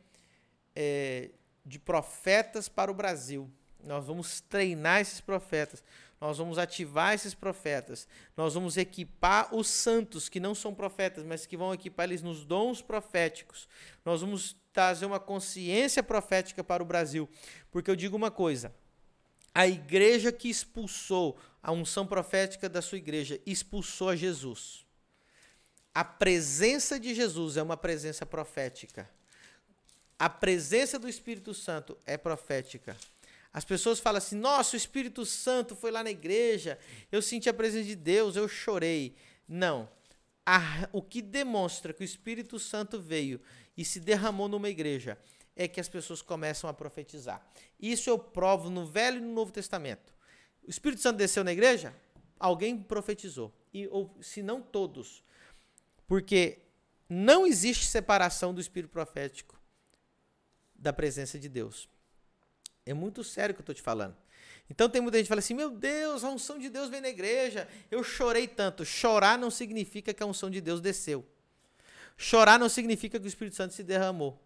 [0.76, 1.32] é,
[1.66, 3.50] de profetas para o Brasil.
[3.84, 5.84] Nós vamos treinar esses profetas.
[6.20, 8.08] Nós vamos ativar esses profetas.
[8.38, 12.46] Nós vamos equipar os santos que não são profetas, mas que vão equipar eles nos
[12.46, 13.68] dons proféticos.
[14.06, 17.28] Nós vamos trazer uma consciência profética para o Brasil.
[17.72, 18.72] Porque eu digo uma coisa:
[19.54, 24.86] a igreja que expulsou a unção profética da sua igreja expulsou a Jesus.
[25.94, 29.10] A presença de Jesus é uma presença profética.
[30.22, 32.96] A presença do Espírito Santo é profética.
[33.52, 36.78] As pessoas falam assim: nossa, o Espírito Santo foi lá na igreja,
[37.12, 39.16] eu senti a presença de Deus, eu chorei.
[39.48, 39.90] Não.
[40.46, 43.42] A, o que demonstra que o Espírito Santo veio
[43.76, 45.18] e se derramou numa igreja
[45.56, 47.44] é que as pessoas começam a profetizar.
[47.80, 50.14] Isso eu provo no Velho e no Novo Testamento.
[50.64, 51.96] O Espírito Santo desceu na igreja,
[52.40, 53.52] alguém profetizou.
[53.74, 55.24] E, ou se não todos.
[56.06, 56.60] Porque
[57.10, 59.60] não existe separação do espírito profético
[60.82, 61.88] da presença de Deus.
[62.86, 64.16] É muito sério o que eu estou te falando.
[64.70, 67.10] Então tem muita gente que fala assim: meu Deus, a unção de Deus vem na
[67.10, 67.68] igreja.
[67.90, 68.84] Eu chorei tanto.
[68.84, 71.26] Chorar não significa que a unção de Deus desceu.
[72.18, 74.42] Chorar não significa que o Espírito Santo se derramou.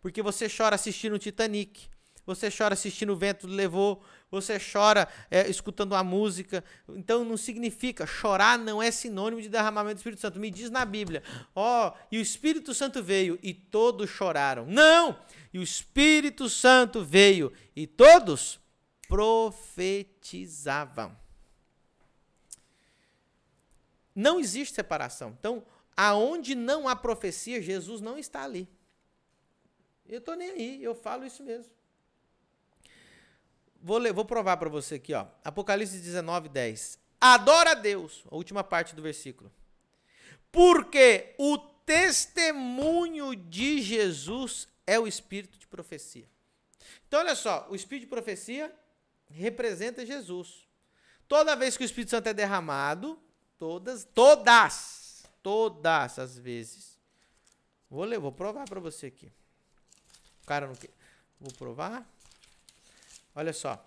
[0.00, 1.88] Porque você chora assistindo o Titanic,
[2.26, 6.64] você chora assistindo o vento levou, você chora é, escutando a música.
[6.88, 10.40] Então não significa, chorar não é sinônimo de derramamento do Espírito Santo.
[10.40, 11.22] Me diz na Bíblia,
[11.54, 14.66] ó, oh, e o Espírito Santo veio e todos choraram.
[14.66, 15.18] Não!
[15.52, 18.58] E o Espírito Santo veio e todos
[19.06, 21.14] profetizavam.
[24.14, 25.36] Não existe separação.
[25.38, 25.62] Então,
[25.96, 28.68] aonde não há profecia, Jesus não está ali.
[30.06, 31.72] Eu estou nem aí, eu falo isso mesmo.
[33.84, 35.26] Vou, ler, vou provar para você aqui, ó.
[35.44, 36.98] Apocalipse 19, 10.
[37.20, 39.52] Adora a Deus, a última parte do versículo.
[40.50, 46.26] Porque o testemunho de Jesus é o espírito de profecia.
[47.06, 48.74] Então, olha só, o espírito de profecia
[49.30, 50.66] representa Jesus.
[51.28, 53.18] Toda vez que o Espírito Santo é derramado,
[53.58, 56.98] todas, todas, todas as vezes.
[57.90, 59.30] Vou ler, vou provar para você aqui.
[60.42, 60.90] O cara não quer.
[61.38, 62.13] Vou provar.
[63.36, 63.84] Olha só.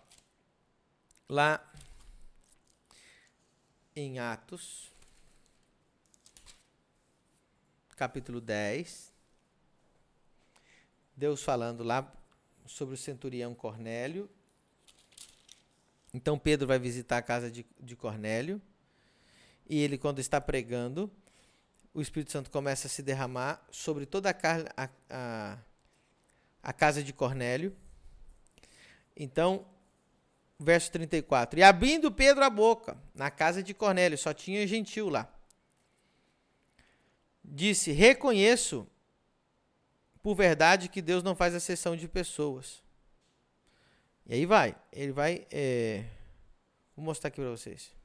[1.30, 1.66] Lá
[3.96, 4.92] em Atos,
[7.96, 9.14] capítulo 10,
[11.16, 12.14] Deus falando lá
[12.66, 14.30] sobre o centurião Cornélio.
[16.14, 18.62] Então Pedro vai visitar a casa de, de Cornélio.
[19.70, 21.10] E ele, quando está pregando,
[21.94, 24.34] o Espírito Santo começa a se derramar sobre toda a,
[24.84, 25.58] a, a,
[26.62, 27.74] a casa de Cornélio.
[29.18, 29.66] Então,
[30.60, 31.60] verso 34.
[31.60, 35.28] E abrindo Pedro a boca, na casa de Cornélio, só tinha gentil lá.
[37.44, 38.88] Disse: Reconheço
[40.22, 42.84] por verdade que Deus não faz exceção de pessoas.
[44.26, 45.48] E aí vai, ele vai.
[45.50, 46.06] É...
[46.96, 47.96] Vou mostrar aqui para vocês.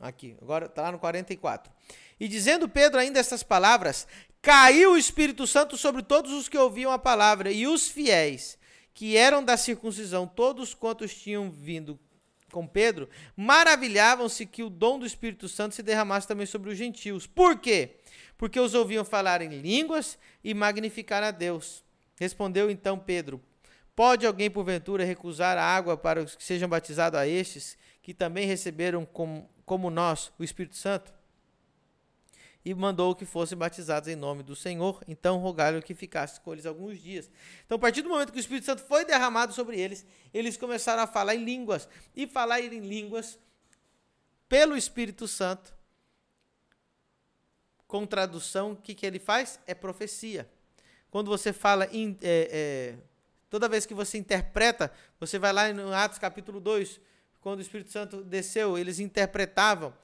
[0.00, 1.72] Aqui, agora está lá no 44.
[2.18, 4.06] E dizendo Pedro ainda essas palavras,
[4.42, 8.58] caiu o Espírito Santo sobre todos os que ouviam a palavra, e os fiéis,
[8.94, 11.98] que eram da circuncisão, todos quantos tinham vindo
[12.50, 17.26] com Pedro, maravilhavam-se que o dom do Espírito Santo se derramasse também sobre os gentios.
[17.26, 17.96] Por quê?
[18.36, 21.84] Porque os ouviam falar em línguas e magnificar a Deus.
[22.18, 23.40] Respondeu então Pedro:
[23.94, 28.46] Pode alguém, porventura, recusar a água para os que sejam batizados a estes, que também
[28.46, 31.17] receberam como, como nós o Espírito Santo?
[32.64, 35.02] E mandou que fossem batizados em nome do Senhor.
[35.06, 37.30] Então rogaram que ficasse com eles alguns dias.
[37.64, 40.04] Então, a partir do momento que o Espírito Santo foi derramado sobre eles,
[40.34, 41.88] eles começaram a falar em línguas.
[42.14, 43.38] E falar em línguas
[44.48, 45.74] pelo Espírito Santo,
[47.86, 49.58] com tradução, o que, que ele faz?
[49.66, 50.48] É profecia.
[51.10, 52.16] Quando você fala em.
[52.20, 52.94] É, é,
[53.48, 57.00] toda vez que você interpreta, você vai lá no Atos capítulo 2,
[57.40, 59.94] quando o Espírito Santo desceu, eles interpretavam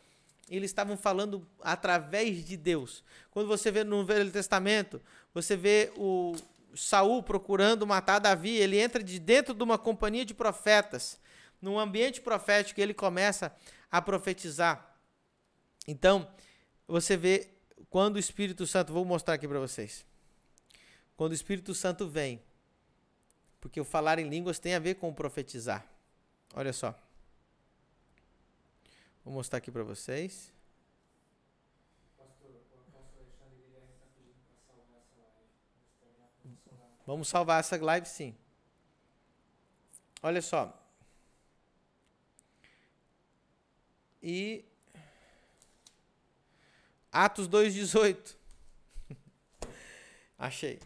[0.48, 3.02] eles estavam falando através de Deus.
[3.30, 5.00] Quando você vê no Velho Testamento,
[5.32, 6.34] você vê o
[6.74, 11.18] Saul procurando matar Davi, ele entra de dentro de uma companhia de profetas,
[11.60, 13.54] num ambiente profético, ele começa
[13.90, 14.94] a profetizar.
[15.86, 16.28] Então,
[16.86, 17.48] você vê
[17.88, 20.04] quando o Espírito Santo, vou mostrar aqui para vocês.
[21.16, 22.42] Quando o Espírito Santo vem,
[23.60, 25.86] Porque o falar em línguas tem a ver com profetizar.
[26.54, 26.94] Olha só.
[29.24, 30.52] Vou mostrar aqui para vocês.
[37.06, 38.34] Vamos salvar essa live sim.
[40.22, 40.78] Olha só.
[44.22, 44.64] E
[47.12, 48.36] Atos 2:18.
[50.38, 50.80] Achei.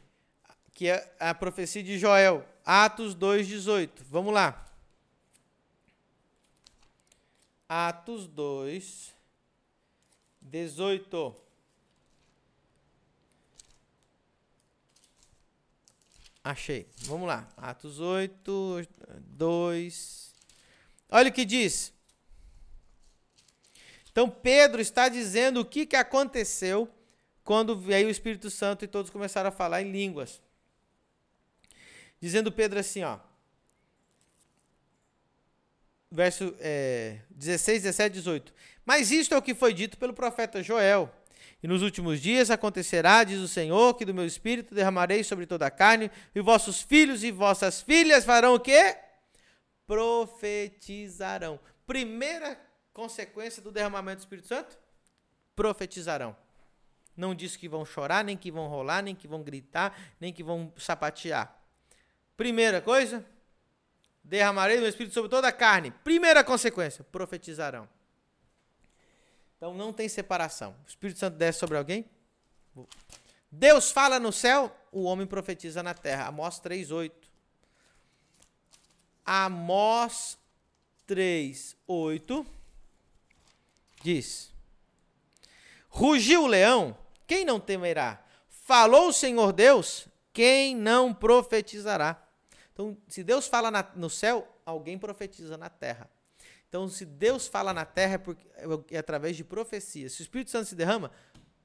[0.72, 2.46] Que é a profecia de Joel.
[2.64, 4.02] Atos 2:18.
[4.10, 4.67] Vamos lá.
[7.68, 9.18] Atos 2
[10.40, 11.34] 18.
[16.42, 16.88] Achei.
[17.02, 17.46] Vamos lá.
[17.56, 18.88] Atos 8,
[19.20, 20.34] 2.
[21.10, 21.92] Olha o que diz.
[24.10, 26.88] Então Pedro está dizendo o que, que aconteceu
[27.44, 30.40] quando veio o Espírito Santo e todos começaram a falar em línguas.
[32.20, 33.18] Dizendo Pedro assim, ó.
[36.10, 38.54] Verso é, 16, 17, 18.
[38.84, 41.12] Mas isto é o que foi dito pelo profeta Joel.
[41.62, 45.66] E nos últimos dias acontecerá, diz o Senhor, que do meu espírito derramarei sobre toda
[45.66, 48.96] a carne, e vossos filhos e vossas filhas farão o quê?
[49.86, 51.58] Profetizarão.
[51.86, 52.58] Primeira
[52.92, 54.78] consequência do derramamento do Espírito Santo?
[55.56, 56.36] Profetizarão.
[57.16, 60.44] Não diz que vão chorar, nem que vão rolar, nem que vão gritar, nem que
[60.44, 61.60] vão sapatear.
[62.36, 63.26] Primeira coisa,
[64.28, 65.90] derramarei o meu espírito sobre toda a carne.
[65.90, 67.88] Primeira consequência, profetizarão.
[69.56, 70.76] Então não tem separação.
[70.84, 72.04] O Espírito Santo desce sobre alguém.
[73.50, 76.26] Deus fala no céu, o homem profetiza na terra.
[76.26, 77.10] Amós 3:8.
[79.24, 80.38] Amós
[81.06, 82.46] 3:8
[84.02, 84.52] diz:
[85.88, 88.22] Rugiu o leão, quem não temerá?
[88.48, 92.27] Falou o Senhor Deus, quem não profetizará?
[92.78, 96.08] Então, se Deus fala na, no céu, alguém profetiza na terra.
[96.68, 100.08] Então, se Deus fala na terra é, porque, é, é através de profecia.
[100.08, 101.10] Se o Espírito Santo se derrama,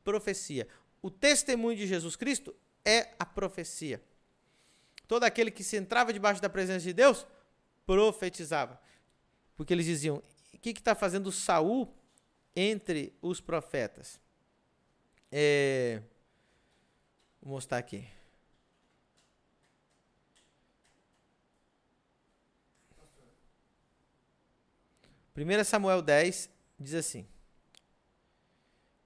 [0.04, 0.68] profecia.
[1.04, 4.02] O testemunho de Jesus Cristo é a profecia.
[5.08, 7.28] Todo aquele que se entrava debaixo da presença de Deus,
[7.86, 8.82] profetizava.
[9.56, 11.94] Porque eles diziam: o que está fazendo Saul
[12.56, 14.20] entre os profetas?
[15.32, 16.02] É,
[17.40, 18.04] vou mostrar aqui.
[25.36, 27.28] 1 Samuel 10 diz assim,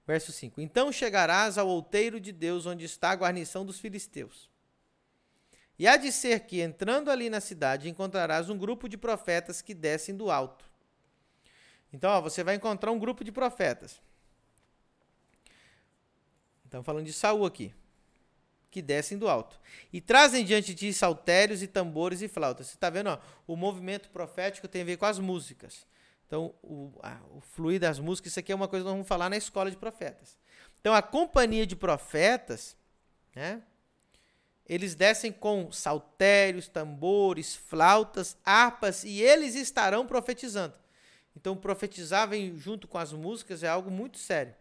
[0.06, 4.50] verso 5: Então chegarás ao outeiro de Deus, onde está a guarnição dos filisteus.
[5.78, 9.72] E há de ser que, entrando ali na cidade, encontrarás um grupo de profetas que
[9.72, 10.68] descem do alto.
[11.92, 14.00] Então, ó, você vai encontrar um grupo de profetas.
[16.64, 17.72] Estamos falando de Saul aqui.
[18.70, 19.58] Que descem do alto.
[19.90, 22.66] E trazem diante de ti saltérios e tambores e flautas.
[22.66, 23.08] Você está vendo?
[23.08, 25.86] Ó, o movimento profético tem a ver com as músicas.
[26.28, 29.08] Então, o, a, o fluir das músicas, isso aqui é uma coisa que nós vamos
[29.08, 30.36] falar na escola de profetas.
[30.78, 32.76] Então, a companhia de profetas,
[33.34, 33.62] né?
[34.66, 40.74] Eles descem com saltérios, tambores, flautas, harpas e eles estarão profetizando.
[41.34, 44.54] Então, profetizar vem junto com as músicas é algo muito sério.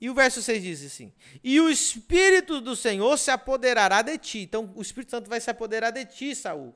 [0.00, 4.38] E o verso 6 diz assim: E o Espírito do Senhor se apoderará de ti.
[4.38, 6.74] Então, o Espírito Santo vai se apoderar de ti, Saul.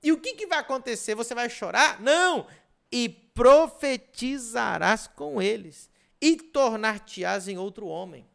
[0.00, 1.16] E o que, que vai acontecer?
[1.16, 2.00] Você vai chorar?
[2.00, 2.46] Não!
[2.92, 3.08] e
[3.40, 5.88] profetizarás com eles,
[6.20, 8.28] e tornar-te-ás em outro homem.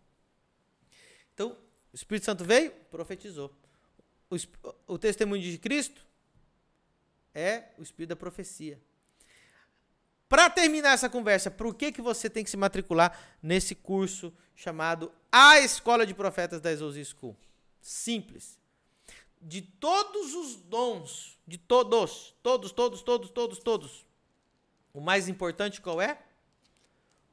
[1.32, 1.56] Então,
[1.94, 3.56] o Espírito Santo veio, profetizou.
[4.32, 4.36] O,
[4.88, 6.04] o testemunho de Cristo
[7.36, 8.82] é o Espírito da profecia.
[10.28, 15.12] Para terminar essa conversa, por que, que você tem que se matricular nesse curso chamado
[15.32, 17.38] A Escola de Profetas da Exousia School?
[17.80, 18.58] Simples.
[19.40, 24.05] De todos os dons, de todos, todos, todos, todos, todos, todos,
[24.96, 26.18] o mais importante qual é?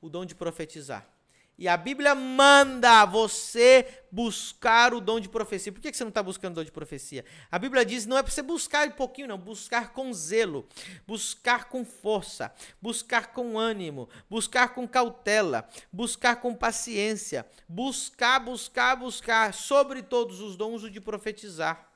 [0.00, 1.08] O dom de profetizar.
[1.56, 5.70] E a Bíblia manda você buscar o dom de profecia.
[5.70, 7.24] Por que você não está buscando o dom de profecia?
[7.52, 9.38] A Bíblia diz não é para você buscar um pouquinho, não.
[9.38, 10.66] Buscar com zelo,
[11.06, 19.54] buscar com força, buscar com ânimo, buscar com cautela, buscar com paciência, buscar, buscar, buscar,
[19.54, 21.88] sobre todos os dons o de profetizar.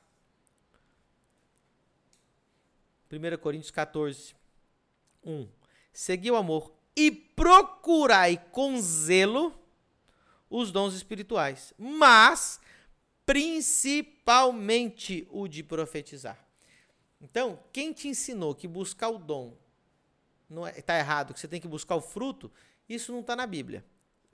[3.11, 4.33] 1 Coríntios 14,
[5.25, 5.56] 1
[5.97, 9.51] segui o amor e procurai com zelo
[10.47, 12.59] os dons espirituais, mas
[13.25, 16.37] principalmente o de profetizar.
[17.19, 19.57] Então, quem te ensinou que buscar o dom
[20.47, 22.51] está é, tá errado, que você tem que buscar o fruto,
[22.87, 23.83] isso não está na Bíblia.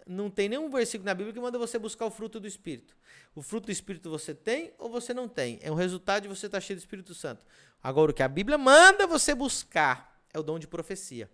[0.06, 2.94] não tem nenhum versículo na Bíblia que manda você buscar o fruto do Espírito.
[3.34, 5.60] O fruto do Espírito você tem ou você não tem.
[5.62, 7.46] É o resultado de você estar cheio do Espírito Santo.
[7.82, 11.30] Agora, o que a Bíblia manda você buscar é o dom de profecia.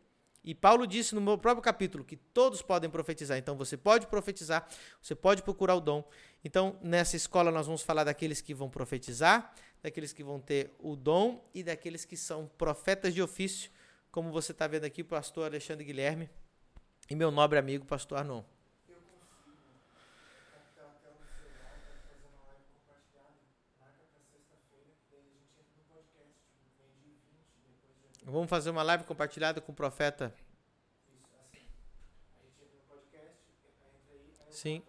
[0.49, 3.37] E Paulo disse no meu próprio capítulo que todos podem profetizar.
[3.37, 4.67] Então você pode profetizar,
[4.99, 6.03] você pode procurar o dom.
[6.43, 10.95] Então nessa escola nós vamos falar daqueles que vão profetizar, daqueles que vão ter o
[10.95, 13.69] dom e daqueles que são profetas de ofício,
[14.09, 16.27] como você está vendo aqui, o pastor Alexandre Guilherme
[17.07, 18.43] e meu nobre amigo, pastor Arnon.
[28.31, 30.31] Vamos fazer uma live compartilhada com o profeta.
[34.51, 34.83] Sim.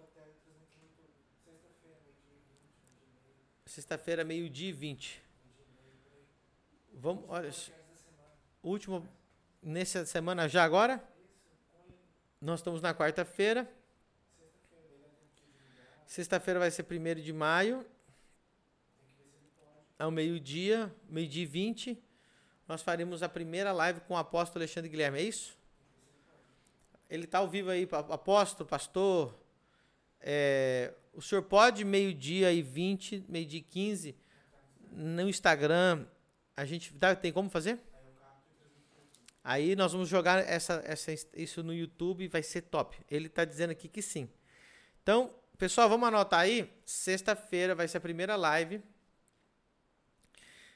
[3.65, 5.23] Sexta-feira, meio-dia e vinte.
[6.93, 7.51] Vamos, olha.
[8.63, 9.09] Último.
[9.63, 11.03] Nessa semana já agora?
[12.43, 13.67] Nós estamos na quarta-feira.
[16.05, 17.87] Sexta-feira vai ser primeiro de maio.
[19.99, 22.10] Ao meio-dia, meio-dia e vinte
[22.71, 25.59] nós faremos a primeira live com o apóstolo Alexandre Guilherme, é isso?
[27.09, 29.37] Ele está ao vivo aí, apóstolo, pastor.
[30.21, 34.17] É, o senhor pode meio-dia e 20, meio-dia e 15,
[34.93, 36.07] no Instagram,
[36.57, 37.77] a gente tem como fazer?
[39.43, 42.97] Aí nós vamos jogar essa, essa, isso no YouTube, vai ser top.
[43.11, 44.31] Ele está dizendo aqui que sim.
[45.03, 46.73] Então, pessoal, vamos anotar aí.
[46.85, 48.81] Sexta-feira vai ser a primeira live.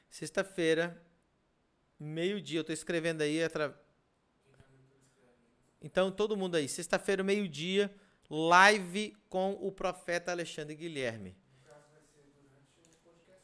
[0.09, 1.04] Sexta-feira,
[1.99, 3.43] Meio-dia, eu tô escrevendo aí.
[3.43, 3.79] Atra...
[5.81, 7.93] Então, todo mundo aí, sexta-feira, meio-dia,
[8.29, 11.35] live com o profeta Alexandre Guilherme.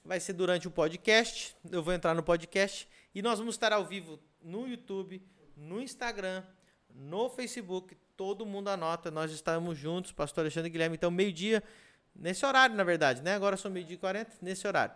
[0.04, 1.56] Vai ser durante o podcast.
[1.72, 5.24] Eu vou entrar no podcast e nós vamos estar ao vivo no YouTube,
[5.56, 6.44] no Instagram,
[6.90, 7.96] no Facebook.
[8.18, 10.96] Todo mundo anota, nós estamos juntos, pastor Alexandre Guilherme.
[10.96, 11.64] Então, meio-dia,
[12.16, 13.36] nesse horário, na verdade, né?
[13.36, 14.96] Agora são meio-dia e 40, nesse horário.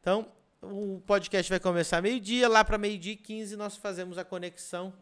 [0.00, 0.30] Então,
[0.70, 4.92] o podcast vai começar meio-dia, lá para meio-dia e 15 nós fazemos a conexão.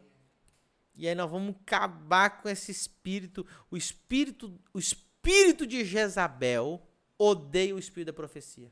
[0.95, 6.85] E aí nós vamos acabar com esse espírito, o espírito, o espírito de Jezabel
[7.17, 8.71] odeia o espírito da profecia.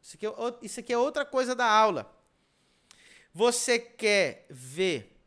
[0.00, 0.30] Isso aqui, é,
[0.62, 2.14] isso aqui é outra coisa da aula.
[3.32, 5.20] Você quer ver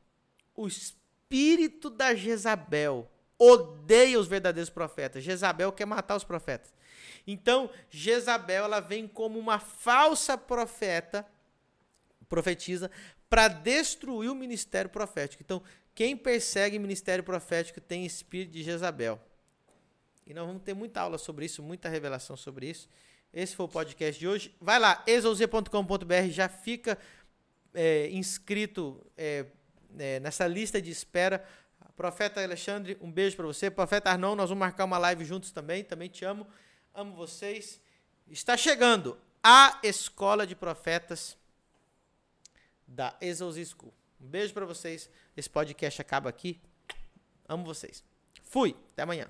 [0.56, 5.24] o espírito da Jezabel odeia os verdadeiros profetas.
[5.24, 6.74] Jezabel quer matar os profetas.
[7.26, 11.26] Então, Jezabel ela vem como uma falsa profeta,
[12.28, 12.90] profetiza,
[13.30, 15.44] para destruir o ministério profético.
[15.44, 15.64] Então,
[15.94, 19.20] quem persegue ministério profético tem espírito de Jezabel.
[20.26, 22.88] E nós vamos ter muita aula sobre isso, muita revelação sobre isso.
[23.34, 24.56] Esse foi o podcast de hoje.
[24.60, 26.98] Vai lá, exouze.com.br, já fica
[27.74, 29.46] é, inscrito é,
[29.98, 31.44] é, nessa lista de espera.
[31.96, 33.70] Profeta Alexandre, um beijo para você.
[33.70, 35.84] Profeta Arnon, nós vamos marcar uma live juntos também.
[35.84, 36.48] Também te amo.
[36.94, 37.80] Amo vocês.
[38.28, 41.38] Está chegando a Escola de Profetas
[42.86, 43.94] da Exos School.
[44.20, 45.10] Um beijo para vocês.
[45.36, 46.62] Esse podcast acaba aqui.
[47.48, 48.04] Amo vocês.
[48.44, 48.76] Fui.
[48.92, 49.28] Até amanhã.